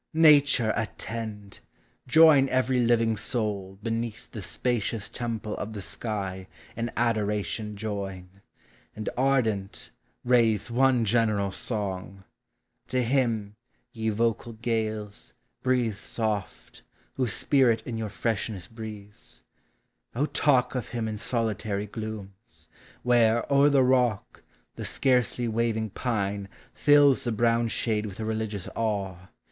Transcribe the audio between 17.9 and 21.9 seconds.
your freshnd breathes: O talk of him in solitary